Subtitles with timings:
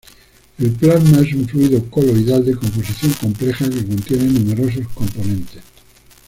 [0.57, 5.61] El plasma es un fluido coloidal de composición compleja que contiene numerosos componentes.